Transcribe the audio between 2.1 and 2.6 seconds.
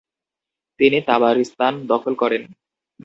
করেন।